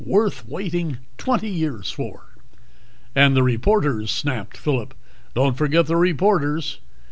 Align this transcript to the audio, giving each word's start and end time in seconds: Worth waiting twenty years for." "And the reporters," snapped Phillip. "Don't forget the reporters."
Worth 0.03 0.47
waiting 0.47 0.97
twenty 1.19 1.49
years 1.51 1.91
for." 1.91 2.29
"And 3.13 3.35
the 3.35 3.43
reporters," 3.43 4.09
snapped 4.09 4.57
Phillip. 4.57 4.95
"Don't 5.35 5.55
forget 5.55 5.85
the 5.85 5.95
reporters." 5.95 6.79